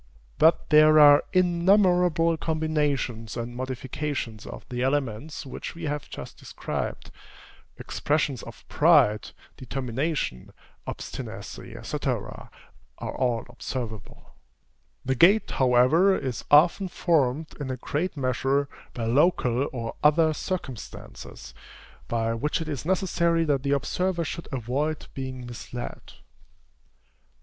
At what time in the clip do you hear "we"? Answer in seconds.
5.75-5.83